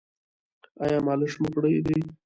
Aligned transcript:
ایا 0.83 0.97
مالش 1.07 1.33
مو 1.41 1.47
کړی 1.55 1.75
دی؟ 1.85 1.99